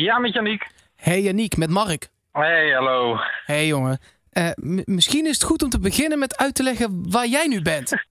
Ja, 0.00 0.18
met 0.18 0.32
Janiek. 0.32 0.66
Hey 0.96 1.20
Janiek, 1.20 1.56
met 1.56 1.70
Mark. 1.70 2.08
Hey, 2.32 2.70
hallo. 2.70 3.18
Hey 3.44 3.66
jongen. 3.66 3.98
Uh, 4.32 4.50
misschien 4.84 5.26
is 5.26 5.34
het 5.34 5.42
goed 5.42 5.62
om 5.62 5.68
te 5.68 5.80
beginnen 5.80 6.18
met 6.18 6.36
uit 6.36 6.54
te 6.54 6.62
leggen 6.62 7.10
waar 7.10 7.26
jij 7.26 7.46
nu 7.46 7.62
bent. 7.62 7.90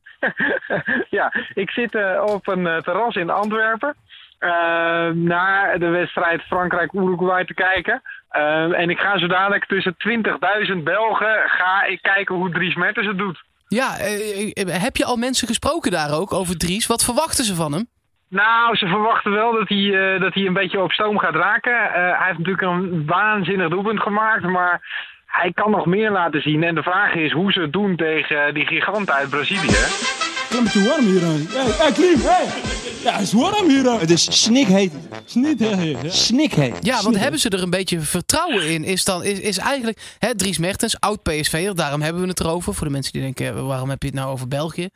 ja, 1.17 1.33
ik 1.53 1.69
zit 1.69 1.93
uh, 1.93 2.23
op 2.25 2.47
een 2.47 2.65
uh, 2.65 2.77
terras 2.77 3.15
in 3.15 3.29
Antwerpen. 3.29 3.95
naar 5.13 5.79
de 5.79 5.87
wedstrijd 5.87 6.41
Frankrijk-Uruguay 6.41 7.45
te 7.45 7.53
kijken. 7.53 8.01
en 8.75 8.89
ik 8.89 8.99
ga 8.99 9.19
zo 9.19 9.27
dadelijk 9.27 9.65
tussen 9.65 9.95
20.000 10.77 10.83
Belgen 10.83 11.49
ga 11.49 11.83
ik 11.83 12.01
kijken 12.01 12.35
hoe 12.35 12.51
Dries 12.51 12.75
Mertens 12.75 13.07
het 13.07 13.17
doet. 13.17 13.43
Ja, 13.67 13.91
heb 14.65 14.95
je 14.95 15.05
al 15.05 15.17
mensen 15.17 15.47
gesproken 15.47 15.91
daar 15.91 16.19
ook 16.19 16.33
over 16.33 16.57
Dries? 16.57 16.87
Wat 16.87 17.03
verwachten 17.03 17.43
ze 17.43 17.55
van 17.55 17.73
hem? 17.73 17.87
Nou, 18.29 18.75
ze 18.75 18.87
verwachten 18.87 19.31
wel 19.31 19.51
dat 19.53 19.69
hij, 19.69 19.77
uh, 19.77 20.21
dat 20.21 20.33
hij 20.33 20.45
een 20.45 20.53
beetje 20.53 20.81
op 20.81 20.91
stoom 20.91 21.17
gaat 21.17 21.35
raken. 21.35 21.71
Uh, 21.73 21.91
hij 21.93 22.25
heeft 22.25 22.37
natuurlijk 22.37 22.67
een 22.67 23.05
waanzinnig 23.05 23.69
doelpunt 23.69 23.99
gemaakt, 24.01 24.43
maar 24.43 24.81
hij 25.25 25.51
kan 25.53 25.71
nog 25.71 25.85
meer 25.85 26.11
laten 26.11 26.41
zien. 26.41 26.63
En 26.63 26.75
de 26.75 26.83
vraag 26.83 27.13
is 27.13 27.31
hoe 27.31 27.51
ze 27.51 27.61
het 27.61 27.73
doen 27.73 27.95
tegen 27.95 28.53
die 28.53 28.65
giganten 28.65 29.13
uit 29.13 29.29
Brazilië. 29.29 29.67
Het 30.49 30.75
is 30.75 30.87
warm 30.87 31.05
hier. 31.05 31.21
Hey, 31.21 31.71
hey 31.77 31.91
Klim, 31.91 32.19
hey. 32.19 32.45
Ja, 33.03 33.11
het 33.11 33.21
is 33.21 33.33
warm 33.33 33.69
hier. 33.69 33.99
Het 33.99 34.09
is 34.09 34.43
snikheet. 34.43 34.93
Snikheet. 35.25 36.13
Snikheet. 36.13 36.85
Ja, 36.85 37.01
want 37.01 37.17
hebben 37.17 37.39
ze 37.39 37.49
er 37.49 37.61
een 37.61 37.69
beetje 37.69 37.99
vertrouwen 37.99 38.69
in? 38.69 38.83
Is, 38.83 39.03
dan, 39.03 39.23
is, 39.23 39.39
is 39.39 39.57
eigenlijk 39.57 40.15
hè, 40.19 40.35
Dries 40.35 40.57
Mertens, 40.57 40.99
oud 40.99 41.23
PSV'er, 41.23 41.75
daarom 41.75 42.01
hebben 42.01 42.21
we 42.21 42.27
het 42.27 42.39
erover. 42.39 42.73
Voor 42.73 42.87
de 42.87 42.93
mensen 42.93 43.13
die 43.13 43.21
denken, 43.21 43.67
waarom 43.67 43.89
heb 43.89 44.01
je 44.01 44.07
het 44.07 44.17
nou 44.17 44.31
over 44.31 44.47
België? 44.47 44.89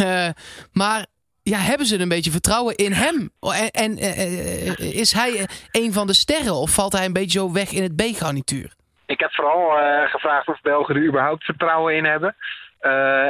Uh, 0.00 0.28
maar 0.72 1.06
ja, 1.48 1.58
hebben 1.58 1.86
ze 1.86 2.00
een 2.00 2.08
beetje 2.08 2.30
vertrouwen 2.30 2.76
in 2.76 2.92
hem? 2.92 3.30
En, 3.40 3.70
en 3.70 3.98
uh, 3.98 4.98
is 5.00 5.12
hij 5.12 5.48
een 5.70 5.92
van 5.92 6.06
de 6.06 6.14
sterren 6.14 6.54
of 6.54 6.74
valt 6.74 6.92
hij 6.92 7.04
een 7.04 7.12
beetje 7.12 7.38
zo 7.38 7.52
weg 7.52 7.72
in 7.72 7.82
het 7.82 7.96
B-garnituur? 7.96 8.72
Ik 9.06 9.20
heb 9.20 9.34
vooral 9.34 9.80
uh, 9.80 10.10
gevraagd 10.10 10.48
of 10.48 10.60
Belgen 10.60 10.96
er 10.96 11.06
überhaupt 11.06 11.44
vertrouwen 11.44 11.96
in 11.96 12.04
hebben. 12.04 12.34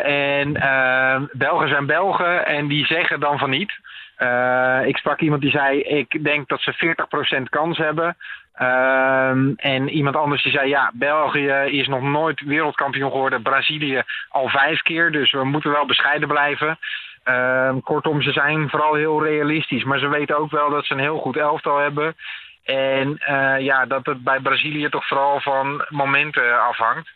en 0.04 0.52
Belgen 1.32 1.68
zijn 1.68 1.86
Belgen 1.86 2.46
en 2.46 2.68
die 2.68 2.86
zeggen 2.86 3.20
dan 3.20 3.38
van 3.38 3.50
niet. 3.50 3.72
ik 4.86 4.96
sprak 4.96 5.20
iemand 5.20 5.42
die 5.42 5.50
zei: 5.50 5.80
Ik 5.80 6.24
denk 6.24 6.48
dat 6.48 6.60
ze 6.60 6.96
40% 7.38 7.42
kans 7.50 7.78
hebben. 7.78 8.16
en 9.56 9.88
iemand 9.88 10.16
anders 10.16 10.42
die 10.42 10.52
zei: 10.52 10.68
Ja, 10.68 10.90
België 10.94 11.52
is 11.70 11.86
nog 11.86 12.02
nooit 12.02 12.40
wereldkampioen 12.40 13.10
geworden. 13.10 13.42
Brazilië 13.42 14.02
al 14.28 14.48
vijf 14.48 14.82
keer. 14.82 15.12
Dus 15.12 15.32
we 15.32 15.44
moeten 15.44 15.70
wel 15.70 15.86
bescheiden 15.86 16.28
blijven. 16.28 16.78
Uh, 17.28 17.70
kortom, 17.84 18.22
ze 18.22 18.32
zijn 18.32 18.68
vooral 18.68 18.94
heel 18.94 19.24
realistisch. 19.24 19.84
Maar 19.84 19.98
ze 19.98 20.08
weten 20.08 20.38
ook 20.38 20.50
wel 20.50 20.70
dat 20.70 20.84
ze 20.84 20.92
een 20.92 21.00
heel 21.00 21.18
goed 21.18 21.36
elftal 21.36 21.78
hebben. 21.78 22.16
En 22.64 23.20
uh, 23.30 23.60
ja, 23.60 23.86
dat 23.86 24.06
het 24.06 24.24
bij 24.24 24.40
Brazilië 24.40 24.88
toch 24.88 25.06
vooral 25.06 25.40
van 25.40 25.86
momenten 25.88 26.62
afhangt. 26.62 27.08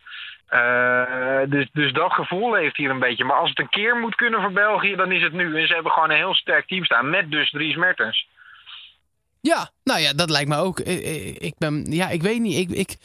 Uh, 0.50 1.40
dus, 1.46 1.68
dus 1.72 1.92
dat 1.92 2.12
gevoel 2.12 2.54
heeft 2.54 2.76
hier 2.76 2.90
een 2.90 2.98
beetje. 2.98 3.24
Maar 3.24 3.36
als 3.36 3.48
het 3.48 3.58
een 3.58 3.68
keer 3.68 3.96
moet 3.96 4.14
kunnen 4.14 4.40
voor 4.40 4.52
België, 4.52 4.96
dan 4.96 5.12
is 5.12 5.22
het 5.22 5.32
nu. 5.32 5.60
En 5.60 5.66
ze 5.66 5.74
hebben 5.74 5.92
gewoon 5.92 6.10
een 6.10 6.16
heel 6.16 6.34
sterk 6.34 6.66
team 6.66 6.84
staan. 6.84 7.10
Met 7.10 7.30
dus 7.30 7.50
Dries 7.50 7.76
Mertens. 7.76 8.26
Ja, 9.40 9.70
nou 9.84 10.00
ja, 10.00 10.12
dat 10.12 10.30
lijkt 10.30 10.48
me 10.48 10.56
ook. 10.56 10.80
Ik, 10.80 11.38
ik 11.38 11.54
ben, 11.58 11.84
ja, 11.90 12.08
ik 12.08 12.22
weet 12.22 12.40
niet. 12.40 12.58
Ik, 12.58 12.76
ik, 12.76 12.96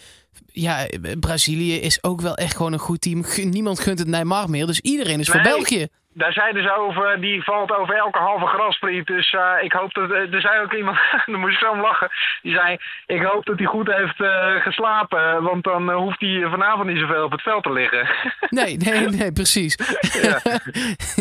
ja, 0.51 0.85
Brazilië 1.19 1.75
is 1.75 2.03
ook 2.03 2.21
wel 2.21 2.35
echt 2.35 2.55
gewoon 2.55 2.73
een 2.73 2.79
goed 2.79 3.01
team. 3.01 3.23
Niemand 3.49 3.79
gunt 3.79 3.99
het 3.99 4.07
Neymar 4.07 4.49
meer, 4.49 4.65
dus 4.65 4.79
iedereen 4.79 5.19
is 5.19 5.29
voor 5.29 5.41
België 5.41 5.87
daar 6.17 6.33
zeiden 6.33 6.63
ze 6.63 6.75
over, 6.77 7.21
die 7.21 7.43
valt 7.43 7.71
over 7.71 7.95
elke 7.95 8.19
halve 8.19 8.45
graspriet. 8.45 9.07
Dus 9.07 9.31
uh, 9.31 9.51
ik 9.61 9.71
hoop 9.71 9.93
dat, 9.93 10.09
er 10.09 10.41
zei 10.41 10.61
ook 10.61 10.73
iemand, 10.73 10.97
daar 11.25 11.39
moest 11.39 11.53
ik 11.53 11.59
zo 11.59 11.71
om 11.71 11.81
lachen. 11.81 12.09
Die 12.41 12.53
zei, 12.53 12.77
ik 13.05 13.21
hoop 13.21 13.45
dat 13.45 13.57
hij 13.57 13.67
goed 13.67 13.87
heeft 13.87 14.19
uh, 14.19 14.61
geslapen. 14.61 15.43
Want 15.43 15.63
dan 15.63 15.89
uh, 15.89 15.95
hoeft 15.95 16.19
hij 16.19 16.47
vanavond 16.49 16.87
niet 16.87 16.99
zoveel 16.99 17.23
op 17.23 17.31
het 17.31 17.41
veld 17.41 17.63
te 17.63 17.71
liggen. 17.71 18.07
Nee, 18.49 18.77
nee, 18.77 19.07
nee, 19.07 19.31
precies. 19.31 19.77
Ja, 20.21 20.41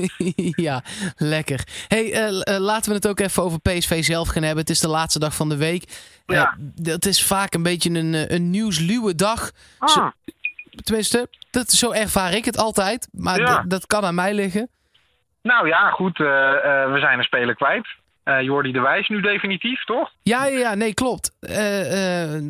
ja 0.66 0.82
lekker. 1.16 1.60
hey, 1.88 2.30
laten 2.58 2.90
we 2.90 2.96
het 2.96 3.08
ook 3.08 3.20
even 3.20 3.42
over 3.42 3.60
PSV 3.60 4.04
zelf 4.04 4.28
gaan 4.28 4.42
hebben. 4.42 4.60
Het 4.60 4.70
is 4.70 4.80
de 4.80 4.88
laatste 4.88 5.18
dag 5.18 5.34
van 5.34 5.48
de 5.48 5.56
week. 5.56 5.84
Ja. 6.26 6.54
dat 6.74 7.04
is 7.04 7.26
vaak 7.26 7.54
een 7.54 7.62
beetje 7.62 7.90
een, 7.90 8.34
een 8.34 8.50
nieuwsluwe 8.50 9.14
dag. 9.14 9.50
Ah. 9.78 9.88
Zo, 9.88 10.10
tenminste, 10.84 11.28
dat, 11.50 11.70
zo 11.70 11.90
ervaar 11.90 12.32
ik 12.34 12.44
het 12.44 12.56
altijd. 12.58 13.08
Maar 13.12 13.40
Ja. 13.40 13.64
dat 13.68 13.86
kan 13.86 14.04
aan 14.04 14.14
mij 14.14 14.34
liggen. 14.34 14.70
Nou 15.46 15.68
ja, 15.68 15.90
goed. 15.90 16.18
Uh, 16.18 16.26
uh, 16.26 16.92
we 16.92 16.98
zijn 16.98 17.18
een 17.18 17.24
speler 17.24 17.54
kwijt. 17.54 17.86
Uh, 18.24 18.42
Jordi 18.42 18.72
de 18.72 18.80
Wijs 18.80 19.08
nu 19.08 19.20
definitief, 19.20 19.84
toch? 19.84 20.10
Ja, 20.22 20.46
ja, 20.46 20.58
ja 20.58 20.74
nee, 20.74 20.94
klopt. 20.94 21.30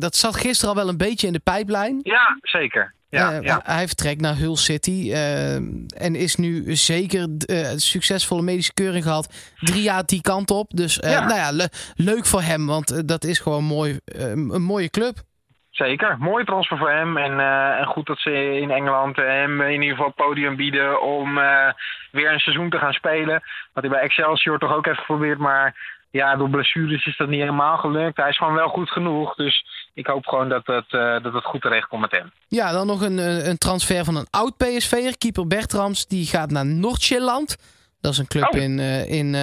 dat 0.01 0.15
zat 0.15 0.35
gisteren 0.35 0.75
al 0.75 0.81
wel 0.81 0.89
een 0.89 0.97
beetje 0.97 1.27
in 1.27 1.33
de 1.33 1.39
pijplijn. 1.39 1.99
Ja, 2.03 2.37
zeker. 2.41 2.95
Ja, 3.09 3.39
ja. 3.41 3.61
Hij 3.63 3.87
vertrekt 3.87 4.21
naar 4.21 4.35
Hull 4.35 4.55
City 4.55 5.11
en 5.13 6.15
is 6.15 6.35
nu 6.35 6.75
zeker 6.75 7.27
succesvolle 7.75 8.41
medische 8.41 8.73
keuring 8.73 9.03
gehad. 9.03 9.53
Drie 9.59 9.81
jaar 9.81 10.05
die 10.05 10.21
kant 10.21 10.51
op. 10.51 10.71
Dus 10.75 10.95
ja. 10.95 11.25
nou 11.25 11.39
ja, 11.39 11.51
le 11.51 11.69
leuk 11.95 12.25
voor 12.25 12.41
hem, 12.41 12.65
want 12.65 13.07
dat 13.07 13.23
is 13.23 13.39
gewoon 13.39 13.63
mooi, 13.63 13.99
een 14.05 14.61
mooie 14.61 14.89
club. 14.89 15.17
Zeker, 15.77 16.15
mooie 16.19 16.45
transfer 16.45 16.77
voor 16.77 16.91
hem. 16.91 17.17
En, 17.17 17.31
uh, 17.31 17.79
en 17.79 17.85
goed 17.85 18.05
dat 18.05 18.19
ze 18.19 18.59
in 18.59 18.71
Engeland 18.71 19.15
hem 19.15 19.61
in 19.61 19.81
ieder 19.81 19.97
geval 19.97 20.11
podium 20.11 20.55
bieden 20.55 21.01
om 21.01 21.37
uh, 21.37 21.71
weer 22.11 22.31
een 22.31 22.39
seizoen 22.39 22.69
te 22.69 22.77
gaan 22.77 22.93
spelen. 22.93 23.43
Wat 23.73 23.83
hij 23.83 23.89
bij 23.89 24.01
Excelsior 24.01 24.59
toch 24.59 24.73
ook 24.73 24.85
even 24.85 24.97
geprobeerd. 24.97 25.37
Maar 25.37 25.75
ja, 26.11 26.35
door 26.35 26.49
blessures 26.49 27.05
is 27.05 27.17
dat 27.17 27.27
niet 27.27 27.39
helemaal 27.39 27.77
gelukt. 27.77 28.17
Hij 28.17 28.29
is 28.29 28.37
gewoon 28.37 28.53
wel 28.53 28.67
goed 28.67 28.89
genoeg. 28.89 29.35
Dus 29.35 29.65
ik 29.93 30.07
hoop 30.07 30.25
gewoon 30.25 30.49
dat 30.49 30.65
het, 30.65 30.91
uh, 30.91 31.23
dat 31.23 31.33
het 31.33 31.45
goed 31.45 31.61
terecht 31.61 31.87
komt 31.87 32.01
met 32.01 32.11
hem. 32.11 32.31
Ja, 32.47 32.71
dan 32.71 32.87
nog 32.87 33.01
een, 33.01 33.17
een 33.49 33.57
transfer 33.57 34.05
van 34.05 34.15
een 34.15 34.27
oud 34.29 34.57
PSV'er, 34.57 35.17
keeper 35.17 35.47
Bertrams. 35.47 36.07
Die 36.07 36.25
gaat 36.25 36.51
naar 36.51 36.65
Noord-Zeeland. 36.65 37.57
Dat 38.01 38.11
is 38.11 38.17
een 38.17 38.27
club 38.27 38.53
oh. 38.53 38.61
in, 38.61 38.79
in, 39.07 39.35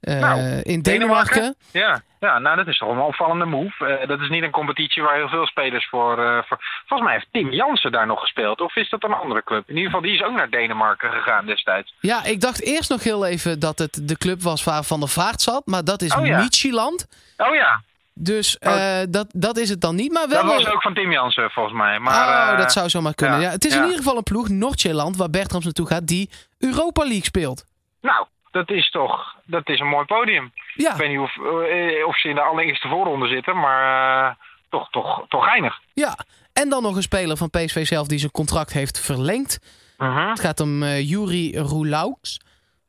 nou, 0.00 0.60
in 0.62 0.82
Denemarken. 0.82 1.54
Ja. 1.72 2.00
Ja, 2.20 2.38
nou 2.38 2.56
dat 2.56 2.66
is 2.66 2.78
toch 2.78 2.90
een 2.90 2.98
opvallende 2.98 3.44
move. 3.44 4.00
Uh, 4.00 4.08
dat 4.08 4.20
is 4.20 4.28
niet 4.28 4.42
een 4.42 4.50
competitie 4.50 5.02
waar 5.02 5.14
heel 5.14 5.28
veel 5.28 5.46
spelers 5.46 5.88
voor, 5.88 6.18
uh, 6.18 6.38
voor... 6.46 6.58
Volgens 6.86 7.08
mij 7.08 7.18
heeft 7.18 7.32
Tim 7.32 7.52
Jansen 7.52 7.92
daar 7.92 8.06
nog 8.06 8.20
gespeeld. 8.20 8.60
Of 8.60 8.76
is 8.76 8.90
dat 8.90 9.04
een 9.04 9.12
andere 9.12 9.44
club? 9.44 9.68
In 9.68 9.76
ieder 9.76 9.90
geval, 9.90 10.00
die 10.00 10.14
is 10.14 10.22
ook 10.22 10.36
naar 10.36 10.50
Denemarken 10.50 11.12
gegaan 11.12 11.46
destijds. 11.46 11.94
Ja, 12.00 12.24
ik 12.24 12.40
dacht 12.40 12.62
eerst 12.62 12.90
nog 12.90 13.02
heel 13.02 13.26
even 13.26 13.60
dat 13.60 13.78
het 13.78 14.08
de 14.08 14.16
club 14.16 14.42
was 14.42 14.64
waar 14.64 14.84
Van 14.84 15.00
der 15.00 15.08
Vaart 15.08 15.40
zat. 15.40 15.66
Maar 15.66 15.84
dat 15.84 16.02
is 16.02 16.14
oh, 16.14 16.26
ja. 16.26 16.40
Midtjylland. 16.40 17.06
Oh 17.36 17.54
ja. 17.54 17.82
Dus 18.14 18.56
uh, 18.60 18.98
dat, 19.08 19.26
dat 19.32 19.56
is 19.56 19.68
het 19.68 19.80
dan 19.80 19.94
niet. 19.94 20.12
Maar 20.12 20.28
wel... 20.28 20.42
Dat 20.42 20.54
was 20.54 20.72
ook 20.72 20.82
van 20.82 20.94
Tim 20.94 21.12
Jansen 21.12 21.50
volgens 21.50 21.76
mij. 21.76 21.98
Maar, 21.98 22.52
oh, 22.52 22.58
dat 22.58 22.72
zou 22.72 22.88
zomaar 22.88 23.14
kunnen. 23.14 23.36
ja, 23.40 23.42
Ja, 23.42 23.50
het 23.50 23.64
is 23.64 23.72
ja. 23.72 23.78
in 23.78 23.84
ieder 23.84 23.98
geval 23.98 24.16
een 24.16 24.22
ploeg, 24.22 24.48
Noord-Zeeland, 24.48 25.16
waar 25.16 25.30
Bertrams 25.30 25.64
naartoe 25.64 25.86
gaat, 25.86 26.06
die 26.06 26.30
Europa 26.58 27.02
League 27.02 27.24
speelt. 27.24 27.64
Nou, 28.00 28.26
dat 28.58 28.70
is 28.70 28.90
toch 28.90 29.36
dat 29.48 29.68
is 29.68 29.80
een 29.80 29.86
mooi 29.86 30.04
podium. 30.04 30.52
Ja. 30.74 30.90
Ik 30.90 30.96
weet 30.96 31.08
niet 31.08 31.18
of, 31.18 31.36
uh, 31.36 32.06
of 32.06 32.18
ze 32.18 32.28
in 32.28 32.34
de 32.34 32.40
allereerste 32.40 32.88
voorronde 32.88 33.28
zitten, 33.28 33.56
maar 33.56 34.28
uh, 34.28 34.34
toch, 34.68 34.90
toch, 34.90 35.24
toch 35.28 35.44
geinig. 35.44 35.80
Ja, 35.92 36.18
en 36.52 36.68
dan 36.68 36.82
nog 36.82 36.96
een 36.96 37.02
speler 37.02 37.36
van 37.36 37.50
PSV 37.50 37.86
zelf 37.86 38.06
die 38.06 38.18
zijn 38.18 38.30
contract 38.30 38.72
heeft 38.72 39.00
verlengd. 39.00 39.58
Uh 39.98 40.16
-huh. 40.16 40.28
Het 40.28 40.40
gaat 40.40 40.60
om 40.60 40.82
uh, 40.82 41.08
Juri 41.10 41.58
Roulaux. 41.58 42.40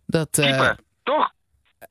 Dat, 0.06 0.28
keeper, 0.32 0.78
toch? 1.04 1.32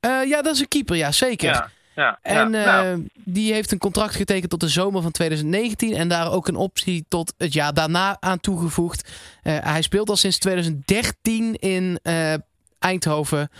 ja, 0.00 0.42
dat 0.42 0.54
is 0.54 0.60
een 0.60 0.68
keeper, 0.68 0.96
ja, 0.96 1.12
zeker. 1.12 1.48
Ja. 1.48 1.70
Ja, 1.94 2.18
en 2.22 2.52
ja, 2.52 2.82
nou. 2.82 3.08
die 3.14 3.52
heeft 3.52 3.72
een 3.72 3.78
contract 3.78 4.14
getekend 4.14 4.50
tot 4.50 4.60
de 4.60 4.68
zomer 4.68 5.02
van 5.02 5.10
2019. 5.10 5.94
En 5.94 6.08
daar 6.08 6.32
ook 6.32 6.48
een 6.48 6.56
optie 6.56 7.04
tot 7.08 7.34
het 7.38 7.52
jaar 7.52 7.74
daarna 7.74 8.16
aan 8.20 8.40
toegevoegd. 8.40 9.12
hij 9.42 9.82
speelt 9.82 10.08
al 10.08 10.16
sinds 10.16 10.38
2013 10.38 11.54
in 11.54 11.98
Eindhoven. 12.78 13.50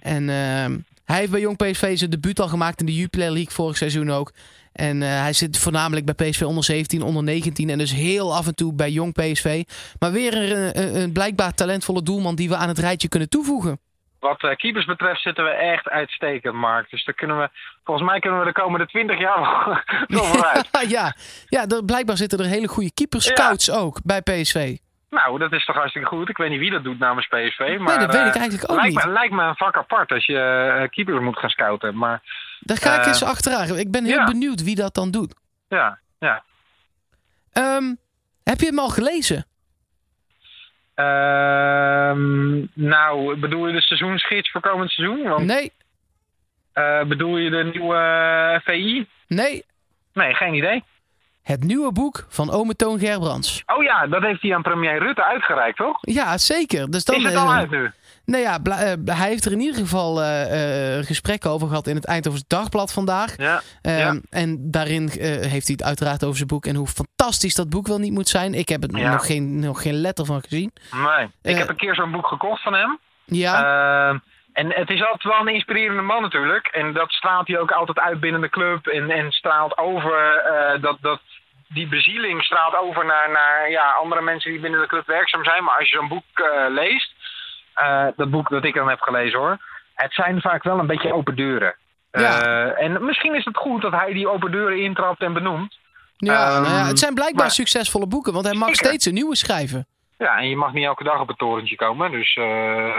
En 0.00 0.22
uh, 0.22 0.76
hij 1.04 1.18
heeft 1.18 1.30
bij 1.30 1.40
Jong 1.40 1.56
PSV 1.56 1.98
zijn 1.98 2.10
debuut 2.10 2.40
al 2.40 2.48
gemaakt 2.48 2.80
in 2.80 2.86
de 2.86 2.94
Jupiler 2.94 3.30
League 3.30 3.52
vorig 3.52 3.76
seizoen 3.76 4.10
ook. 4.10 4.32
En 4.72 5.00
uh, 5.00 5.08
hij 5.08 5.32
zit 5.32 5.58
voornamelijk 5.58 6.06
bij 6.06 6.28
PSV 6.28 6.42
onder 6.42 6.64
17, 6.64 7.02
onder 7.02 7.22
19 7.22 7.70
en 7.70 7.78
dus 7.78 7.92
heel 7.92 8.34
af 8.34 8.46
en 8.46 8.54
toe 8.54 8.74
bij 8.74 8.90
Jong 8.90 9.12
PSV. 9.12 9.62
Maar 9.98 10.12
weer 10.12 10.34
een, 10.34 10.78
een, 10.82 10.96
een 11.02 11.12
blijkbaar 11.12 11.54
talentvolle 11.54 12.02
doelman 12.02 12.34
die 12.34 12.48
we 12.48 12.56
aan 12.56 12.68
het 12.68 12.78
rijtje 12.78 13.08
kunnen 13.08 13.28
toevoegen. 13.28 13.78
Wat 14.20 14.42
uh, 14.42 14.54
keepers 14.54 14.84
betreft 14.84 15.20
zitten 15.20 15.44
we 15.44 15.50
echt 15.50 15.88
uitstekend, 15.88 16.54
Mark. 16.54 16.90
Dus 16.90 17.04
daar 17.04 17.14
kunnen 17.14 17.38
we, 17.38 17.50
volgens 17.84 18.08
mij 18.08 18.18
kunnen 18.18 18.38
we 18.38 18.44
de 18.44 18.52
komende 18.52 18.86
20 18.86 19.18
jaar 19.18 19.38
nog 20.06 20.26
vooruit. 20.32 20.68
ja, 20.88 21.14
ja 21.46 21.66
er, 21.66 21.84
blijkbaar 21.84 22.16
zitten 22.16 22.38
er 22.38 22.44
hele 22.44 22.68
goede 22.68 22.92
keeperscouts 22.94 23.66
ja. 23.66 23.74
ook 23.74 24.00
bij 24.04 24.22
PSV. 24.22 24.76
Nou, 25.10 25.38
dat 25.38 25.52
is 25.52 25.64
toch 25.64 25.76
hartstikke 25.76 26.08
goed. 26.08 26.28
Ik 26.28 26.36
weet 26.36 26.50
niet 26.50 26.58
wie 26.58 26.70
dat 26.70 26.84
doet 26.84 26.98
namens 26.98 27.26
PSV. 27.26 27.58
Maar, 27.58 27.98
nee, 27.98 28.06
dat 28.06 28.16
weet 28.16 28.26
ik 28.26 28.34
eigenlijk 28.34 28.70
ook 28.70 28.76
lijkt 28.76 28.94
niet. 28.94 29.04
Me, 29.04 29.12
lijkt 29.12 29.34
me 29.34 29.42
een 29.42 29.56
vak 29.56 29.76
apart 29.76 30.10
als 30.10 30.26
je 30.26 30.78
uh, 30.80 30.88
keepers 30.88 31.20
moet 31.20 31.38
gaan 31.38 31.50
scouten. 31.50 31.96
Maar, 31.96 32.22
Daar 32.60 32.76
ga 32.76 32.94
ik 32.94 33.00
uh, 33.00 33.06
eens 33.06 33.22
achteraan. 33.22 33.78
Ik 33.78 33.90
ben 33.90 34.04
heel 34.04 34.18
ja. 34.18 34.24
benieuwd 34.24 34.62
wie 34.62 34.74
dat 34.74 34.94
dan 34.94 35.10
doet. 35.10 35.34
Ja, 35.68 35.98
ja. 36.18 36.42
Um, 37.52 37.98
heb 38.44 38.60
je 38.60 38.66
hem 38.66 38.78
al 38.78 38.88
gelezen? 38.88 39.46
Um, 40.94 42.68
nou, 42.72 43.36
bedoel 43.38 43.66
je 43.66 43.72
de 43.72 43.82
seizoensgids 43.82 44.50
voor 44.50 44.60
komend 44.60 44.90
seizoen? 44.90 45.22
Want, 45.22 45.46
nee. 45.46 45.72
Uh, 46.74 47.02
bedoel 47.04 47.36
je 47.36 47.50
de 47.50 47.64
nieuwe 47.64 48.60
VI? 48.64 49.06
Nee. 49.26 49.64
Nee, 50.12 50.34
geen 50.34 50.54
idee. 50.54 50.84
Het 51.46 51.64
nieuwe 51.64 51.92
boek 51.92 52.26
van 52.28 52.50
ome 52.50 52.76
Toon 52.76 52.98
Gerbrands. 52.98 53.62
Oh 53.66 53.82
ja, 53.82 54.06
dat 54.06 54.22
heeft 54.22 54.42
hij 54.42 54.54
aan 54.54 54.62
premier 54.62 54.98
Rutte 54.98 55.24
uitgereikt, 55.24 55.76
toch? 55.76 55.98
Ja, 56.00 56.38
zeker. 56.38 56.90
Dus 56.90 57.04
dan, 57.04 57.16
Is 57.16 57.22
het 57.24 57.34
al 57.36 57.48
eh, 57.48 57.56
uit 57.56 57.70
nu? 57.70 57.90
Nou 58.24 58.42
ja, 58.42 58.58
eh, 58.62 58.92
hij 59.04 59.28
heeft 59.28 59.44
er 59.44 59.52
in 59.52 59.60
ieder 59.60 59.80
geval 59.80 60.22
eh, 60.22 60.98
eh, 60.98 61.04
gesprekken 61.06 61.50
over 61.50 61.68
gehad 61.68 61.86
in 61.86 61.94
het 61.94 62.04
Eindhovens 62.06 62.44
Dagblad 62.46 62.92
vandaag. 62.92 63.36
Ja. 63.36 63.60
Ehm, 63.82 63.96
ja. 63.98 64.16
En 64.30 64.70
daarin 64.70 65.08
heeft 65.18 65.66
hij 65.66 65.76
het 65.76 65.82
uiteraard 65.82 66.24
over 66.24 66.36
zijn 66.36 66.48
boek 66.48 66.66
en 66.66 66.74
hoe 66.74 66.86
fantastisch 66.86 67.54
dat 67.54 67.68
boek 67.68 67.86
wel 67.86 67.98
niet 67.98 68.12
moet 68.12 68.28
zijn. 68.28 68.54
Ik 68.54 68.68
heb 68.68 68.82
er 68.82 68.98
Ja. 68.98 69.12
nog, 69.12 69.26
geen, 69.26 69.58
nog 69.58 69.82
geen 69.82 69.94
letter 69.94 70.24
van 70.24 70.42
gezien. 70.42 70.72
Nee. 70.90 71.28
Ik 71.42 71.58
heb 71.58 71.68
een 71.68 71.76
keer 71.76 71.94
zo'n 71.94 72.10
boek 72.12 72.26
gekocht 72.26 72.62
van 72.62 72.72
hem. 72.74 72.98
Ja, 73.24 73.54
Ehm, 74.08 74.18
en 74.56 74.72
het 74.72 74.90
is 74.90 75.00
altijd 75.04 75.22
wel 75.22 75.40
een 75.40 75.54
inspirerende 75.54 76.02
man 76.02 76.22
natuurlijk. 76.22 76.66
En 76.66 76.92
dat 76.92 77.10
straalt 77.12 77.46
hij 77.46 77.58
ook 77.58 77.70
altijd 77.70 77.98
uit 77.98 78.20
binnen 78.20 78.40
de 78.40 78.48
club. 78.48 78.86
En, 78.86 79.10
en 79.10 79.30
straalt 79.32 79.78
over, 79.78 80.36
eh, 80.36 80.82
dat, 80.82 80.96
dat, 81.00 81.20
die 81.68 81.88
bezieling 81.88 82.42
straalt 82.42 82.76
over 82.76 83.04
naar, 83.04 83.30
naar 83.30 83.70
ja, 83.70 83.90
andere 83.90 84.22
mensen 84.22 84.50
die 84.50 84.60
binnen 84.60 84.80
de 84.80 84.86
club 84.86 85.06
werkzaam 85.06 85.44
zijn. 85.44 85.64
Maar 85.64 85.76
als 85.78 85.90
je 85.90 85.96
zo'n 85.96 86.08
boek 86.08 86.24
eh, 86.34 86.64
leest, 86.68 87.12
eh, 87.74 88.06
dat 88.16 88.30
boek 88.30 88.48
dat 88.48 88.64
ik 88.64 88.74
dan 88.74 88.88
heb 88.88 89.00
gelezen 89.00 89.38
hoor. 89.38 89.58
Het 89.94 90.12
zijn 90.12 90.40
vaak 90.40 90.62
wel 90.62 90.78
een 90.78 90.86
beetje 90.86 91.12
open 91.12 91.36
deuren. 91.36 91.74
Ja. 92.10 92.72
En 92.72 93.04
misschien 93.04 93.34
is 93.34 93.44
het 93.44 93.56
goed 93.56 93.82
dat 93.82 93.92
hij 93.92 94.12
die 94.12 94.28
open 94.28 94.50
deuren 94.50 94.78
intrapt 94.82 95.20
en 95.20 95.32
benoemt. 95.32 95.78
ja, 96.16 96.48
ehm, 96.50 96.62
nou 96.62 96.74
ja, 96.74 96.86
het 96.86 96.98
zijn 96.98 97.14
blijkbaar 97.14 97.42
maar- 97.42 97.50
succesvolle 97.50 98.06
boeken, 98.06 98.32
want 98.32 98.44
hij 98.44 98.54
mag 98.54 98.68
Zeker. 98.68 98.86
steeds 98.86 99.06
een 99.06 99.14
nieuwe 99.14 99.36
schrijven. 99.36 99.86
Ja, 100.18 100.38
en 100.38 100.48
je 100.48 100.56
mag 100.56 100.72
niet 100.72 100.84
elke 100.84 101.04
dag 101.04 101.20
op 101.20 101.28
het 101.28 101.38
torentje 101.38 101.76
komen. 101.76 102.10
Dus 102.10 102.36
eh 102.36 102.44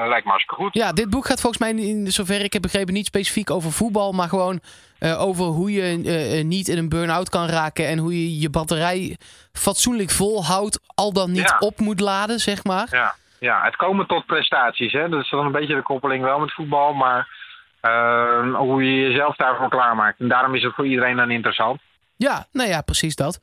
lijkt 0.08 0.24
me 0.26 0.30
hartstikke 0.32 0.64
goed. 0.64 0.74
Ja, 0.74 0.92
dit 0.94 1.10
boek 1.10 1.26
gaat 1.26 1.42
volgens 1.42 1.62
mij, 1.62 1.84
in 1.86 2.08
zover 2.12 2.44
ik 2.44 2.54
heb 2.54 2.62
begrepen, 2.62 2.94
niet 2.94 3.06
specifiek 3.06 3.50
over 3.52 3.72
voetbal, 3.72 4.12
maar 4.12 4.28
gewoon 4.30 4.60
eh, 5.00 5.22
over 5.22 5.46
hoe 5.46 5.72
je 5.72 5.82
eh, 6.38 6.44
niet 6.44 6.68
in 6.68 6.78
een 6.78 6.90
burn-out 6.90 7.30
kan 7.30 7.46
raken 7.48 7.88
en 7.88 7.98
hoe 7.98 8.14
je 8.14 8.40
je 8.40 8.50
batterij 8.50 9.18
fatsoenlijk 9.52 10.10
volhoudt, 10.10 10.80
al 10.96 11.14
dan 11.14 11.32
niet 11.32 11.50
Ja. 11.50 11.58
op 11.60 11.80
moet 11.80 12.00
laden, 12.00 12.40
zeg 12.40 12.64
maar. 12.64 12.88
Ja, 12.92 13.16
ja, 13.40 13.64
het 13.64 13.76
komen 13.76 14.08
tot 14.08 14.26
prestaties. 14.26 14.92
Hè? 14.92 15.10
Dat 15.10 15.24
is 15.24 15.30
dan 15.30 15.46
een 15.46 15.52
beetje 15.52 15.76
de 15.76 15.82
koppeling 15.82 16.24
wel 16.24 16.40
met 16.40 16.54
voetbal. 16.54 16.94
Maar 16.94 17.28
hoe 18.58 18.84
je 18.84 19.08
jezelf 19.10 19.36
daarvoor 19.36 19.70
klaarmaakt. 19.70 20.20
En 20.20 20.28
daarom 20.28 20.56
is 20.56 20.64
het 20.64 20.74
voor 20.76 20.86
iedereen 20.88 21.16
dan 21.18 21.32
interessant. 21.32 21.82
Ja, 22.18 22.46
nou 22.52 22.70
ja, 22.70 22.82
precies 22.82 23.16
dat. 23.16 23.40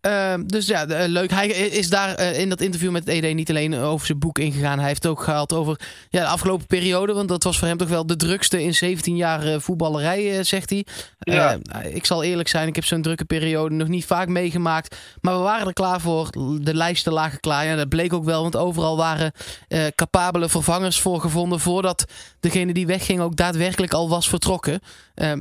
Ehm, 0.00 0.46
dus 0.46 0.66
ja, 0.66 0.86
eh, 0.86 1.08
leuk. 1.08 1.30
Hij 1.30 1.48
is 1.48 1.88
daar 1.88 2.14
eh, 2.14 2.38
in 2.38 2.48
dat 2.48 2.60
interview 2.60 2.90
met 2.90 3.08
ED 3.08 3.34
niet 3.34 3.50
alleen 3.50 3.74
over 3.74 4.06
zijn 4.06 4.18
boek 4.18 4.38
ingegaan. 4.38 4.78
Hij 4.78 4.88
heeft 4.88 5.06
ook 5.06 5.22
gehad 5.22 5.52
over 5.52 5.80
ja, 6.08 6.20
de 6.20 6.26
afgelopen 6.26 6.66
periode. 6.66 7.12
Want 7.12 7.28
dat 7.28 7.42
was 7.42 7.58
voor 7.58 7.68
hem 7.68 7.76
toch 7.76 7.88
wel 7.88 8.06
de 8.06 8.16
drukste 8.16 8.62
in 8.62 8.74
17 8.74 9.16
jaar 9.16 9.46
eh, 9.46 9.60
voetballerij, 9.60 10.42
zegt 10.44 10.70
hij. 10.70 10.86
Ja. 11.32 11.58
Eh, 11.82 11.94
ik 11.94 12.06
zal 12.06 12.22
eerlijk 12.22 12.48
zijn, 12.48 12.68
ik 12.68 12.74
heb 12.74 12.84
zo'n 12.84 13.02
drukke 13.02 13.24
periode 13.24 13.74
nog 13.74 13.88
niet 13.88 14.04
vaak 14.04 14.28
meegemaakt. 14.28 14.96
Maar 15.20 15.36
we 15.36 15.42
waren 15.42 15.66
er 15.66 15.72
klaar 15.72 16.00
voor. 16.00 16.30
De 16.60 16.74
lijsten 16.74 17.12
lagen 17.12 17.40
klaar. 17.40 17.66
Ja, 17.66 17.76
dat 17.76 17.88
bleek 17.88 18.12
ook 18.12 18.24
wel, 18.24 18.42
want 18.42 18.56
overal 18.56 18.96
waren 18.96 19.32
eh, 19.68 19.86
capabele 19.94 20.48
vervangers 20.48 21.00
voor 21.00 21.20
gevonden. 21.20 21.60
Voordat 21.60 22.04
degene 22.40 22.72
die 22.72 22.86
wegging 22.86 23.20
ook 23.20 23.36
daadwerkelijk 23.36 23.92
al 23.92 24.08
was 24.08 24.28
vertrokken. 24.28 24.80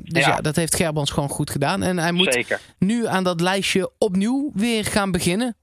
Dus 0.04 0.26
ja. 0.26 0.30
Ja. 0.30 0.42
dat 0.42 0.56
heeft 0.56 0.76
Gerbrands 0.76 1.12
gewoon 1.12 1.30
goed 1.30 1.50
gedaan. 1.50 1.84
En 1.84 1.98
hij 2.00 2.12
moet 2.12 2.34
Zeker. 2.34 2.60
nu 2.80 3.08
aan 3.08 3.24
dat 3.24 3.42
lijstje 3.42 3.92
opnieuw 3.98 4.52
weer 4.54 4.86
gaan 4.86 5.12
beginnen. 5.12 5.56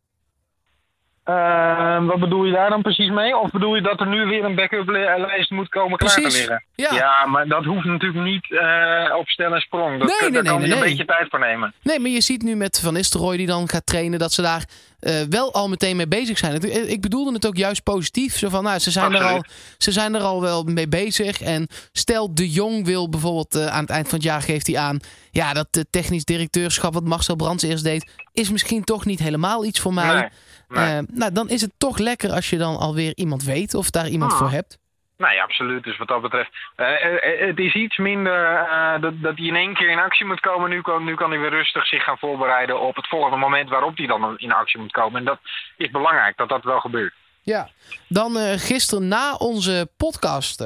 Ehm, 1.24 2.04
wat 2.04 2.20
bedoel 2.20 2.44
je 2.44 2.52
daar 2.52 2.70
dan 2.70 2.82
precies 2.82 3.10
mee? 3.10 3.36
Of 3.36 3.50
bedoel 3.50 3.74
je 3.74 3.80
dat 3.82 4.00
er 4.00 4.06
nu 4.06 4.24
weer 4.24 4.44
een 4.44 4.54
backup 4.54 4.88
li- 4.88 5.20
lijst 5.26 5.50
moet 5.50 5.68
komen 5.68 5.98
klaar 5.98 6.14
te 6.14 6.20
liggen? 6.20 6.64
Ja. 6.74 7.26
maar 7.26 7.46
dat 7.48 7.64
hoeft 7.64 7.84
natuurlijk 7.84 8.24
niet 8.24 8.52
eh, 8.52 9.14
op 9.16 9.28
stel 9.28 9.54
en 9.54 9.60
sprong. 9.60 9.98
Dat, 9.98 10.08
Nee, 10.08 10.30
nee, 10.30 10.42
daar 10.42 10.42
nee, 10.42 10.52
kan 10.52 10.68
je 10.68 10.74
een 10.74 10.80
beetje 10.80 11.04
tijd 11.04 11.26
voor 11.30 11.38
nemen. 11.38 11.72
Nee, 11.82 12.00
maar 12.00 12.10
je 12.10 12.20
ziet 12.20 12.42
nu 12.42 12.54
met 12.56 12.80
Van 12.80 12.92
Nistelrooy 12.92 13.36
die 13.36 13.46
dan 13.46 13.68
gaat 13.68 13.86
trainen... 13.86 14.18
dat 14.18 14.32
ze 14.32 14.42
daar 14.42 14.64
eh, 15.04 15.20
wel 15.28 15.52
al 15.54 15.68
meteen 15.68 15.96
mee 15.96 16.08
bezig 16.08 16.38
zijn. 16.38 16.52
Het- 16.52 16.64
Ik 16.90 17.00
bedoelde 17.00 17.32
het 17.32 17.46
ook 17.46 17.56
juist 17.56 17.82
positief. 17.82 18.38
Zo 18.38 18.48
van, 18.48 18.62
nou, 18.64 18.78
ze 18.78 18.90
zijn, 18.90 19.12
er 19.14 19.22
al, 19.22 19.44
ze 19.78 19.92
zijn 19.92 20.14
er 20.14 20.20
al 20.20 20.40
wel 20.40 20.62
mee 20.64 20.88
bezig. 20.88 21.40
En 21.40 21.66
stel 21.92 22.34
De 22.34 22.50
Jong 22.50 22.84
wil 22.84 23.08
bijvoorbeeld 23.08 23.54
eh, 23.54 23.66
aan 23.66 23.80
het 23.80 23.90
eind 23.90 24.08
van 24.08 24.18
het 24.18 24.26
jaar 24.26 24.42
geeft 24.42 24.66
hij 24.66 24.78
aan... 24.78 24.98
ja, 25.30 25.52
dat 25.52 25.66
eh, 25.70 25.82
technisch 25.90 26.24
directeurschap 26.24 26.94
wat 26.94 27.04
Marcel 27.04 27.36
Brands 27.36 27.62
eerst 27.62 27.84
deed... 27.84 28.10
is 28.32 28.50
misschien 28.50 28.84
toch 28.84 29.04
niet 29.04 29.18
helemaal 29.18 29.64
iets 29.64 29.80
voor 29.80 29.94
mij. 29.94 30.14
Nee, 30.14 30.28
nee. 30.68 30.96
Eh, 30.98 31.02
nou, 31.12 31.32
dan 31.32 31.48
is 31.48 31.60
het 31.60 31.72
toch 31.78 31.98
lekker 31.98 32.32
als 32.32 32.50
je 32.50 32.58
dan 32.58 32.76
alweer 32.78 33.12
iemand 33.16 33.42
weet... 33.44 33.74
of 33.74 33.90
daar 33.90 34.08
iemand 34.08 34.32
Ah. 34.32 34.38
voor 34.38 34.50
hebt. 34.50 34.78
Nee, 35.16 35.42
absoluut. 35.42 35.84
Dus 35.84 35.96
wat 35.96 36.08
dat 36.08 36.22
betreft, 36.22 36.50
eh, 36.76 36.86
eh, 36.86 37.40
eh, 37.40 37.46
het 37.46 37.58
is 37.58 37.74
iets 37.74 37.96
minder 37.96 38.66
dat, 39.00 39.36
hij 39.36 39.46
in 39.46 39.56
één 39.56 39.74
keer 39.74 39.90
in 39.90 39.98
actie 39.98 40.26
moet 40.26 40.40
komen. 40.40 40.70
Nu 40.70 40.80
kan, 40.80 41.04
nu 41.04 41.14
kan 41.14 41.30
hij 41.30 41.38
weer 41.38 41.50
rustig 41.50 41.86
zich 41.86 42.04
gaan 42.04 42.18
voorbereiden 42.18 42.80
op 42.80 42.96
het 42.96 43.08
volgende 43.08 43.36
moment 43.36 43.68
waarop 43.68 43.96
hij 43.96 44.06
dan 44.06 44.38
in 44.38 44.52
actie 44.52 44.80
moet 44.80 44.92
komen. 44.92 45.18
En 45.18 45.24
dat 45.24 45.38
is 45.76 45.90
belangrijk, 45.90 46.36
dat 46.36 46.48
dat 46.48 46.64
wel 46.64 46.80
gebeurt. 46.80 47.14
Ja, 47.42 47.68
dan 48.08 48.36
gisteren 48.58 49.08
na 49.08 49.34
onze 49.34 49.88
podcast 49.96 50.58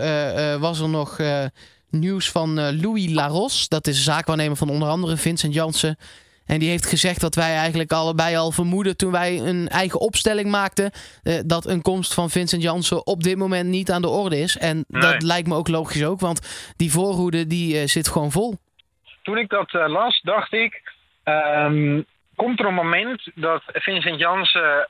was 0.61 0.81
er 0.81 0.89
nog 0.89 1.19
nieuws 1.91 2.31
van 2.31 2.81
Louis 2.81 3.11
Laros. 3.11 3.69
Dat 3.69 3.87
is 3.87 4.05
zaakwaarnemer 4.05 4.56
van 4.56 4.69
onder 4.69 4.89
andere 4.89 5.17
Vincent 5.17 5.55
Jansen. 5.55 5.97
En 6.49 6.59
die 6.59 6.69
heeft 6.69 6.87
gezegd 6.87 7.21
dat 7.21 7.35
wij 7.35 7.56
eigenlijk 7.56 7.93
allebei 7.93 8.37
al 8.37 8.50
vermoeden 8.50 8.97
toen 8.97 9.12
wij 9.12 9.39
een 9.41 9.69
eigen 9.69 10.00
opstelling 10.00 10.50
maakten. 10.50 10.91
eh, 11.23 11.39
dat 11.47 11.67
een 11.67 11.83
komst 11.83 12.15
van 12.15 12.31
Vincent 12.31 12.62
Jansen 12.62 13.06
op 13.06 13.23
dit 13.23 13.37
moment 13.37 13.69
niet 13.69 13.91
aan 13.91 14.03
de 14.03 14.09
orde 14.09 14.39
is. 14.39 14.56
En 14.59 14.85
Nee. 14.89 15.00
dat 15.03 15.23
lijkt 15.23 15.49
me 15.49 15.55
ook 15.55 15.69
logisch 15.69 16.05
ook, 16.05 16.21
want 16.21 16.73
die 16.77 16.91
voorhoede 16.93 17.47
die 17.47 17.79
eh, 17.79 17.87
zit 17.87 18.09
gewoon 18.09 18.31
vol. 18.31 18.56
Toen 19.23 19.39
ik 19.39 19.49
dat 19.49 19.75
eh, 19.75 19.89
las, 19.89 20.21
dacht 20.23 20.53
ik. 20.53 20.83
ehm, 21.25 22.03
komt 22.37 22.61
er 22.61 22.67
een 22.67 22.75
moment 22.75 23.31
dat 23.35 23.62
Vincent 23.67 24.19
Jansen 24.21 24.89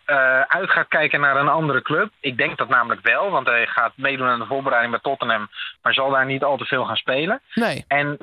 uit 0.49 0.71
gaat 0.71 0.89
kijken 0.89 1.21
naar 1.21 1.37
een 1.37 1.49
andere 1.49 1.83
club? 1.83 2.11
Ik 2.21 2.37
denk 2.37 2.59
dat 2.59 2.69
namelijk 2.69 3.01
wel, 3.07 3.31
want 3.31 3.47
hij 3.47 3.67
gaat 3.67 3.93
meedoen 3.97 4.27
aan 4.29 4.39
de 4.39 4.47
voorbereiding 4.47 4.93
bij 4.93 5.03
Tottenham. 5.03 5.49
Maar 5.83 5.95
zal 5.95 6.11
daar 6.11 6.27
niet 6.27 6.43
al 6.45 6.57
te 6.57 6.65
veel 6.65 6.85
gaan 6.85 6.97
spelen. 6.97 7.41
Nee, 7.55 7.85
En 7.89 8.19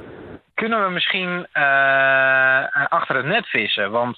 kunnen 0.55 0.85
we 0.85 0.91
misschien 0.91 1.47
eh, 1.51 2.85
achter 2.89 3.15
het 3.15 3.25
net 3.25 3.45
vissen? 3.47 3.91
Want 3.91 4.17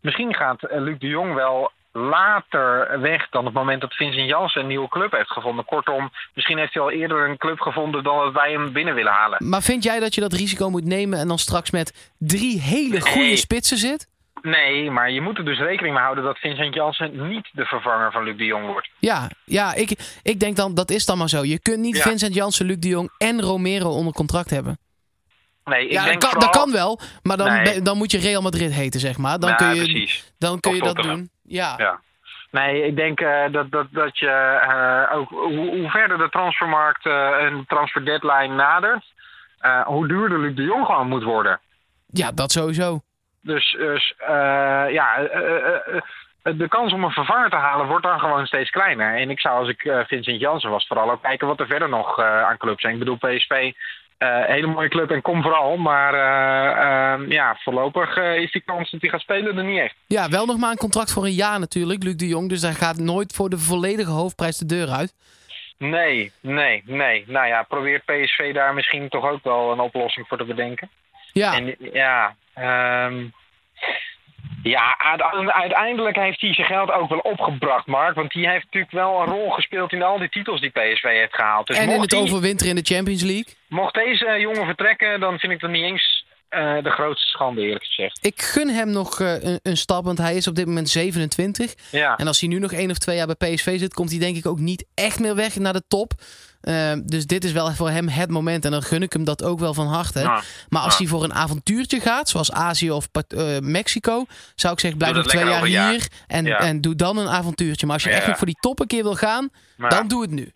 misschien 0.00 0.34
gaat 0.34 0.62
eh, 0.62 0.80
Luc 0.80 0.98
de 0.98 1.06
Jong 1.06 1.34
wel 1.34 1.70
later 1.92 3.00
weg 3.00 3.28
dan 3.30 3.44
het 3.44 3.54
moment 3.54 3.80
dat 3.80 3.94
Vincent 3.94 4.28
Jansen 4.28 4.60
een 4.60 4.66
nieuwe 4.66 4.88
club 4.88 5.12
heeft 5.12 5.30
gevonden. 5.30 5.64
Kortom, 5.64 6.10
misschien 6.34 6.58
heeft 6.58 6.74
hij 6.74 6.82
al 6.82 6.90
eerder 6.90 7.28
een 7.28 7.36
club 7.36 7.60
gevonden 7.60 8.02
dan 8.04 8.18
dat 8.18 8.32
wij 8.32 8.52
hem 8.52 8.72
binnen 8.72 8.94
willen 8.94 9.12
halen. 9.12 9.48
maar 9.48 9.62
vind 9.62 9.82
jij 9.82 10.00
dat 10.00 10.14
je 10.14 10.20
dat 10.20 10.32
risico 10.32 10.70
moet 10.70 10.84
nemen 10.84 11.18
en 11.18 11.28
dan 11.28 11.38
straks 11.38 11.70
met 11.70 12.12
drie 12.18 12.60
hele 12.60 13.00
goede 13.00 13.18
Nee. 13.26 13.36
spitsen 13.36 13.76
zit? 13.76 14.06
Nee, 14.42 14.90
maar 14.90 15.10
je 15.10 15.20
moet 15.20 15.38
er 15.38 15.44
dus 15.44 15.58
rekening 15.58 15.94
mee 15.94 16.02
houden 16.02 16.24
dat 16.24 16.38
Vincent 16.38 16.74
Jansen 16.74 17.28
niet 17.28 17.48
de 17.52 17.64
vervanger 17.64 18.12
van 18.12 18.22
Luc 18.24 18.36
de 18.36 18.44
Jong 18.44 18.66
wordt. 18.66 18.88
Ja, 18.98 19.30
ja 19.44 19.74
ik, 19.74 20.18
ik 20.22 20.40
denk 20.40 20.56
dan, 20.56 20.74
dat 20.74 20.90
is 20.90 21.06
dan 21.06 21.18
maar 21.18 21.28
zo. 21.28 21.44
Je 21.44 21.60
kunt 21.60 21.78
niet 21.78 21.96
Ja. 21.96 22.02
Vincent 22.02 22.34
Jansen, 22.34 22.66
Luc 22.66 22.76
de 22.78 22.88
Jong 22.88 23.10
en 23.18 23.40
Romero 23.40 23.88
onder 23.90 24.12
contract 24.12 24.50
hebben. 24.50 24.78
Nee, 25.68 25.86
ik 25.86 25.92
ja, 25.92 26.04
denk 26.04 26.20
dat, 26.20 26.30
kan, 26.30 26.40
vooral... 26.40 26.52
dat 26.52 26.62
kan 26.62 26.72
wel, 26.72 27.00
maar 27.22 27.36
dan, 27.36 27.62
Nee. 27.62 27.82
dan 27.82 27.96
moet 27.96 28.10
je 28.10 28.18
Real 28.18 28.42
Madrid 28.42 28.72
heten, 28.72 29.00
zeg 29.00 29.18
maar. 29.18 29.38
Dan 29.38 29.48
Ja, 29.50 29.54
kun 29.56 29.68
je, 29.74 29.74
precies. 29.74 30.32
dan 30.38 30.60
kun 30.60 30.70
Of 30.70 30.76
je 30.76 30.82
dat 30.82 30.94
Tottenham. 30.94 31.16
doen. 31.20 31.30
Ja. 31.42 31.74
Ja. 31.76 32.00
Nee, 32.50 32.86
ik 32.86 32.96
denk 32.96 33.20
eh, 33.20 33.42
dat, 33.52 33.70
dat, 33.70 33.86
dat 33.90 34.18
je 34.18 34.28
eh, 34.28 35.16
ook 35.16 35.28
hoe, 35.28 35.68
hoe 35.76 35.90
verder 35.90 36.18
de 36.18 36.28
transfermarkt 36.28 37.06
eh, 37.06 37.44
en 37.44 37.64
transfer 37.66 38.04
deadline 38.04 38.54
nadert, 38.54 39.04
eh, 39.58 39.80
hoe 39.86 40.08
duurder 40.08 40.38
Luc 40.38 40.54
de 40.56 40.62
Jong 40.62 40.86
gewoon 40.86 41.08
moet 41.08 41.22
worden. 41.22 41.60
ja, 42.06 42.32
dat 42.32 42.52
sowieso. 42.52 43.00
Dus, 43.42 43.70
dus 43.78 44.14
eh, 44.18 44.34
ja, 44.90 45.16
eh, 45.16 45.66
eh, 45.66 45.96
eh, 46.42 46.52
de 46.58 46.68
kans 46.68 46.92
om 46.92 47.04
een 47.04 47.10
vervanger 47.10 47.50
te 47.50 47.56
halen 47.56 47.86
wordt 47.86 48.04
dan 48.04 48.18
gewoon 48.20 48.46
steeds 48.46 48.70
kleiner. 48.70 49.16
En 49.16 49.30
ik 49.30 49.40
zou 49.40 49.58
als 49.58 49.68
ik 49.68 49.84
eh, 49.84 50.00
Vincent 50.06 50.40
Jansen 50.40 50.70
was 50.70 50.86
vooral 50.86 51.10
ook 51.10 51.22
kijken 51.22 51.46
wat 51.46 51.60
er 51.60 51.66
verder 51.66 51.88
nog 51.88 52.18
eh, 52.18 52.42
aan 52.42 52.56
clubs 52.56 52.80
zijn. 52.80 52.92
Ik 52.92 52.98
bedoel 52.98 53.16
PSV, 53.16 53.72
eh 54.18 54.44
hele 54.44 54.66
mooie 54.66 54.88
club 54.88 55.10
en 55.10 55.22
kom 55.22 55.42
vooral. 55.42 55.76
Maar 55.76 56.14
eh, 56.14 57.12
eh, 57.22 57.28
ja, 57.30 57.56
voorlopig 57.62 58.16
eh, 58.16 58.34
is 58.36 58.52
die 58.52 58.62
kans 58.64 58.90
dat 58.90 59.00
hij 59.00 59.10
gaat 59.10 59.20
spelen 59.20 59.58
er 59.58 59.64
niet 59.64 59.78
echt. 59.80 59.94
Ja, 60.06 60.28
wel 60.28 60.46
nog 60.46 60.58
maar 60.58 60.70
een 60.70 60.76
contract 60.76 61.12
voor 61.12 61.24
een 61.24 61.32
jaar 61.32 61.58
natuurlijk, 61.60 62.02
Luc 62.02 62.14
de 62.16 62.26
Jong. 62.28 62.48
Dus 62.48 62.62
hij 62.62 62.74
gaat 62.74 62.96
nooit 62.98 63.32
voor 63.32 63.48
de 63.50 63.58
volledige 63.58 64.10
hoofdprijs 64.10 64.56
de 64.58 64.66
deur 64.66 64.88
uit. 64.88 65.14
Nee, 65.78 66.32
nee, 66.40 66.82
nee. 66.86 67.24
Nou 67.26 67.46
ja, 67.46 67.62
probeert 67.62 68.04
PSV 68.04 68.54
daar 68.54 68.74
misschien 68.74 69.08
toch 69.08 69.24
ook 69.30 69.44
wel 69.44 69.72
een 69.72 69.80
oplossing 69.80 70.26
voor 70.28 70.38
te 70.38 70.44
bedenken. 70.44 70.90
Ja, 71.32 71.54
En 71.54 71.74
ja, 71.92 72.34
ehm, 72.54 73.24
ja 74.62 74.98
uite- 74.98 75.52
uiteindelijk 75.52 76.16
heeft 76.16 76.40
hij 76.40 76.54
zijn 76.54 76.66
geld 76.66 76.90
ook 76.90 77.08
wel 77.08 77.18
opgebracht, 77.18 77.86
Mark. 77.86 78.14
Want 78.14 78.30
die 78.32 78.48
heeft 78.48 78.64
natuurlijk 78.64 78.92
wel 78.92 79.20
een 79.20 79.26
rol 79.26 79.50
gespeeld 79.50 79.92
in 79.92 80.02
al 80.02 80.18
die 80.18 80.28
titels 80.28 80.60
die 80.60 80.70
PSV 80.70 81.02
heeft 81.02 81.34
gehaald. 81.34 81.66
Dus 81.66 81.76
en 81.76 81.90
in 81.90 82.00
het 82.00 82.10
die- 82.10 82.18
overwinteren 82.20 82.76
in 82.76 82.82
de 82.82 82.94
Champions 82.94 83.22
League. 83.22 83.54
Mocht 83.68 83.94
deze 83.94 84.36
jongen 84.40 84.64
vertrekken, 84.66 85.20
dan 85.20 85.38
vind 85.38 85.52
ik 85.52 85.60
dat 85.60 85.70
niet 85.70 85.82
eens 85.84 86.26
eh, 86.48 86.82
de 86.82 86.90
grootste 86.90 87.26
schande, 87.28 87.60
eerlijk 87.62 87.84
gezegd. 87.84 88.18
Ik 88.26 88.42
gun 88.42 88.68
hem 88.68 88.90
nog 88.90 89.20
eh, 89.20 89.42
een, 89.42 89.60
een 89.62 89.76
stap, 89.76 90.04
want 90.04 90.18
hij 90.18 90.36
is 90.36 90.46
op 90.48 90.54
dit 90.54 90.66
moment 90.66 90.88
27. 90.88 91.74
Ja, 91.90 92.16
En 92.16 92.26
als 92.26 92.40
hij 92.40 92.48
nu 92.48 92.58
nog 92.58 92.72
één 92.72 92.90
of 92.90 92.98
twee 92.98 93.16
jaar 93.16 93.36
bij 93.36 93.54
PSV 93.54 93.78
zit, 93.78 93.94
komt 93.94 94.10
hij 94.10 94.18
denk 94.18 94.36
ik 94.36 94.46
ook 94.46 94.58
niet 94.58 94.86
echt 94.94 95.20
meer 95.20 95.34
weg 95.34 95.56
naar 95.56 95.72
de 95.72 95.82
top. 95.88 96.12
Eh, 96.60 96.92
dus 97.04 97.26
dit 97.26 97.44
is 97.44 97.52
wel 97.52 97.70
voor 97.70 97.90
hem 97.90 98.08
het 98.08 98.30
moment. 98.30 98.64
En 98.64 98.70
dan 98.70 98.82
gun 98.82 99.02
ik 99.02 99.12
hem 99.12 99.24
dat 99.24 99.44
ook 99.44 99.58
wel 99.58 99.74
van 99.74 99.86
harte. 99.86 100.20
Ja. 100.20 100.42
Maar 100.68 100.82
als 100.82 100.92
Ja. 100.92 100.98
hij 100.98 101.06
voor 101.06 101.24
een 101.24 101.34
avontuurtje 101.34 102.00
gaat, 102.00 102.28
zoals 102.28 102.52
Azië 102.52 102.90
of 102.90 103.08
eh, 103.28 103.58
Mexico, 103.60 104.24
zou 104.54 104.72
ik 104.72 104.80
zeggen, 104.80 104.98
blijf 104.98 105.14
nog 105.14 105.26
twee 105.26 105.44
jaar 105.44 105.64
hier 105.64 106.08
en, 106.26 106.46
en 106.46 106.80
doe 106.80 106.94
dan 106.94 107.16
een 107.18 107.28
avontuurtje. 107.28 107.86
Maar 107.86 107.94
als 107.94 108.04
je 108.04 108.10
echt 108.10 108.26
nog 108.26 108.36
voor 108.36 108.46
die 108.46 108.58
top 108.60 108.80
een 108.80 108.86
keer 108.86 109.02
wil 109.02 109.14
gaan, 109.14 109.48
dan 109.76 110.08
doe 110.08 110.22
het 110.22 110.30
nu. 110.30 110.52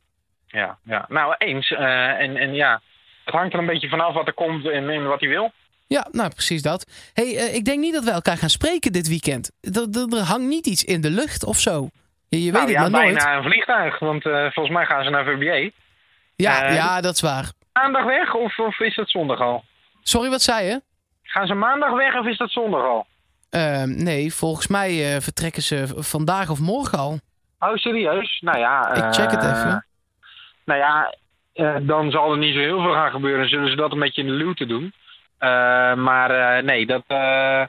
ja, 0.46 0.78
ja. 0.84 1.04
Nou, 1.08 1.34
eens. 1.38 1.70
Eh, 1.70 2.20
en, 2.20 2.36
en 2.36 2.54
ja, 2.54 2.82
het 3.24 3.34
hangt 3.34 3.52
er 3.52 3.58
een 3.58 3.66
beetje 3.66 3.88
vanaf 3.88 4.14
wat 4.14 4.26
er 4.26 4.32
komt 4.34 4.68
en, 4.68 4.88
en 4.88 5.06
wat 5.08 5.20
hij 5.20 5.28
wil. 5.28 5.52
Ja, 5.86 6.06
nou 6.10 6.30
precies 6.30 6.62
dat. 6.62 6.86
hey, 7.12 7.36
eh, 7.36 7.54
ik 7.54 7.64
denk 7.64 7.80
niet 7.80 7.92
dat 7.94 8.04
we 8.04 8.10
elkaar 8.10 8.36
gaan 8.36 8.48
spreken 8.50 8.92
dit 8.92 9.08
weekend. 9.08 9.50
Er, 9.60 10.18
hangt 10.18 10.46
niet 10.48 10.66
iets 10.66 10.84
in 10.84 11.00
de 11.00 11.10
lucht 11.10 11.44
of 11.44 11.58
zo. 11.58 11.88
Je, 12.28 12.44
je 12.44 12.52
weet 12.52 12.52
nou, 12.52 12.64
het 12.64 12.74
ja, 12.74 12.80
maar 12.88 12.90
nooit. 13.04 13.14
bijna 13.16 13.36
een 13.36 13.42
vliegtuig, 13.42 13.98
want 13.98 14.26
eh, 14.26 14.32
volgens 14.50 14.74
mij 14.76 14.84
gaan 14.86 15.04
ze 15.04 15.10
naar 15.10 15.24
VBA. 15.24 15.70
Ja, 16.36 16.64
Eh, 16.64 16.74
ja, 16.74 17.00
dat 17.00 17.14
is 17.14 17.20
waar. 17.20 17.52
Maandag 17.72 18.04
weg 18.04 18.34
of, 18.34 18.58
of 18.58 18.80
is 18.80 18.94
dat 18.94 19.10
zondag 19.10 19.40
al? 19.40 19.64
Sorry, 20.02 20.30
wat 20.30 20.42
zei 20.42 20.66
je? 20.66 20.80
Gaan 21.22 21.46
ze 21.46 21.54
maandag 21.54 21.90
weg 21.92 22.18
of 22.18 22.26
is 22.26 22.36
dat 22.38 22.50
zondag 22.50 22.82
al? 22.82 23.06
Ehm, 23.50 24.02
nee, 24.02 24.34
volgens 24.34 24.66
mij 24.66 25.20
vertrekken 25.20 25.62
ze 25.62 25.86
vandaag 25.96 26.50
of 26.50 26.60
morgen 26.60 26.98
al. 26.98 27.18
Oh, 27.58 27.74
serieus? 27.76 28.40
Nou 28.40 28.58
ja. 28.58 28.94
Ik 28.94 29.14
check 29.14 29.30
het 29.30 29.42
even. 29.42 29.86
Nou 30.64 30.80
ja, 30.80 31.14
dan 31.82 32.10
zal 32.10 32.32
er 32.32 32.38
niet 32.38 32.54
zo 32.54 32.60
heel 32.60 32.82
veel 32.82 32.92
gaan 32.92 33.10
gebeuren. 33.10 33.48
Zullen 33.48 33.70
ze 33.70 33.76
dat 33.76 33.92
een 33.92 33.98
beetje 33.98 34.22
in 34.22 34.28
de 34.28 34.34
luwte 34.34 34.66
doen. 34.66 34.92
Eh, 35.38 35.48
maar 35.94 36.30
eh, 36.30 36.62
nee, 36.64 36.86
dat, 36.86 37.02
eh, 37.06 37.62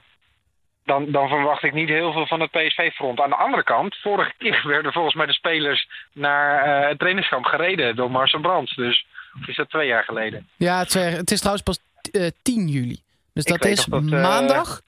dan, 0.86 1.12
dan 1.12 1.28
verwacht 1.28 1.64
ik 1.64 1.74
niet 1.74 1.90
heel 1.90 2.12
veel 2.12 2.28
van 2.28 2.40
het 2.40 2.52
PSV-front. 2.52 3.20
Aan 3.22 3.30
de 3.30 3.36
andere 3.36 3.64
kant, 3.64 3.96
vorige 4.02 4.34
keer 4.38 4.62
werden 4.74 4.94
volgens 4.94 5.16
mij 5.16 5.26
de 5.26 5.34
spelers 5.34 5.88
naar 6.14 6.64
eh, 6.82 6.90
het 6.90 7.00
trainingskamp 7.00 7.46
gereden 7.46 7.96
door 7.96 8.12
Marcel 8.12 8.40
Brands. 8.40 8.76
Dus 8.76 9.06
of 9.42 9.48
is 9.48 9.56
dat 9.56 9.70
twee 9.70 9.88
jaar 9.88 10.04
geleden? 10.04 10.48
Ja, 10.58 10.78
het, 10.80 10.96
is- 10.96 11.14
het 11.18 11.32
is 11.32 11.38
trouwens 11.40 11.64
pas 11.64 11.80
eh, 12.12 12.28
10 12.44 12.68
juli. 12.68 12.98
Dus 13.34 13.44
Ik 13.46 13.52
dat 13.52 13.66
is 13.66 13.86
dat, 13.86 14.02
eh, 14.04 14.22
maandag. 14.22 14.82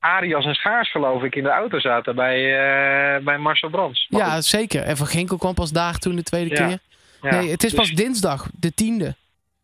Arias 0.00 0.44
en 0.44 0.54
Schaars, 0.54 0.90
geloof 0.90 1.22
ik, 1.22 1.34
in 1.34 1.42
de 1.42 1.48
auto 1.50 1.78
zaten 1.80 2.14
bij, 2.14 2.36
eh, 3.16 3.24
bij 3.24 3.38
Marcel 3.38 3.68
Brands. 3.70 4.06
Maar 4.08 4.20
Ja, 4.20 4.34
goed, 4.34 4.44
zeker. 4.44 4.82
En 4.82 4.96
Van 4.96 5.06
Ginkel 5.06 5.36
kwam 5.38 5.54
pas 5.54 5.70
daar 5.70 5.98
toen 5.98 6.16
de 6.16 6.22
tweede 6.22 6.56
Ja, 6.56 6.66
keer. 6.66 6.78
Ja. 7.22 7.30
Nee, 7.30 7.50
het 7.50 7.64
is 7.64 7.72
pas 7.74 7.86
Dus, 7.88 7.96
dinsdag, 7.96 8.48
de 8.52 8.74
tiende. 8.74 9.16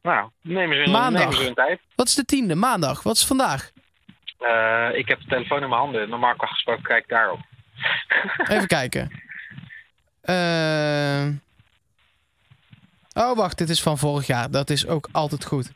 Nou, 0.02 0.30
hun, 0.42 0.90
Maandag. 0.90 1.20
nemen 1.22 1.36
ze 1.36 1.42
hun 1.44 1.54
tijd. 1.54 1.80
Wat 1.94 2.06
is 2.08 2.14
de 2.14 2.24
tiende? 2.24 2.54
Maandag. 2.54 3.02
Wat 3.02 3.16
is 3.16 3.24
vandaag? 3.26 3.70
Eh, 4.38 4.88
ik 4.92 5.08
heb 5.08 5.20
de 5.20 5.26
telefoon 5.28 5.62
in 5.62 5.68
mijn 5.68 5.80
handen. 5.80 6.08
Normaal 6.08 6.34
gesproken 6.36 6.82
kijk 6.82 7.02
ik 7.02 7.08
daarop. 7.08 7.40
Even 8.54 8.66
kijken. 8.66 9.10
Eh, 10.20 11.26
Oh, 13.18 13.36
wacht. 13.36 13.58
Dit 13.58 13.68
is 13.68 13.82
van 13.82 13.98
vorig 13.98 14.26
jaar. 14.26 14.50
Dat 14.50 14.70
is 14.70 14.86
ook 14.86 15.08
altijd 15.12 15.44
goed. 15.44 15.72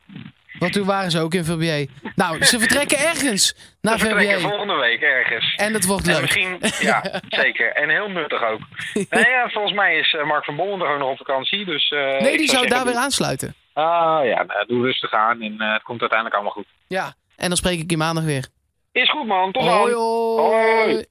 Want 0.63 0.73
toen 0.75 0.87
waren 0.87 1.11
ze 1.11 1.21
ook 1.21 1.35
in 1.35 1.45
VBA. 1.45 1.93
Nou, 2.15 2.45
ze 2.45 2.59
vertrekken 2.59 2.99
ergens 2.99 3.55
naar 3.81 3.95
We 3.99 4.01
vertrekken 4.01 4.39
VBA. 4.41 4.49
volgende 4.49 4.75
week 4.75 5.01
ergens. 5.01 5.55
En 5.55 5.73
het 5.75 5.85
wordt 5.87 6.07
En 6.09 6.13
leuk. 6.13 6.21
misschien, 6.23 6.59
ja, 6.81 7.21
zeker. 7.43 7.73
En 7.73 7.89
heel 7.89 8.09
nuttig 8.09 8.43
ook. 8.45 8.61
Nee, 8.95 9.29
ja, 9.29 9.49
volgens 9.49 9.75
mij 9.75 9.97
is 9.99 10.13
eh, 10.15 10.25
Mark 10.27 10.45
van 10.45 10.57
Bommel 10.57 10.79
gewoon 10.79 10.99
nog 10.99 11.11
op 11.11 11.17
vakantie. 11.17 11.65
Dus, 11.65 11.91
eh, 11.91 12.21
Nee, 12.21 12.37
die 12.37 12.49
zou 12.49 12.67
daar 12.67 12.85
weer 12.85 12.95
aansluiten. 12.95 13.55
Ah 13.73 14.21
ja, 14.25 14.43
nou, 14.43 14.67
doe 14.67 14.85
rustig 14.85 15.13
aan 15.13 15.41
en 15.43 15.61
eh, 15.61 15.73
het 15.73 15.83
komt 15.83 16.01
uiteindelijk 16.01 16.35
allemaal 16.35 16.53
goed. 16.57 16.67
Ja. 16.89 17.15
En 17.37 17.49
dan 17.49 17.57
spreek 17.57 17.79
ik 17.81 17.91
je 17.91 17.97
maandag 17.97 18.25
weer. 18.25 18.47
Is 18.93 19.11
goed 19.11 19.27
man, 19.27 19.53
tot 19.53 19.63
dan. 19.65 19.73
Hoi, 19.73 19.93
hoi. 19.95 20.41
Hoi. 20.93 21.05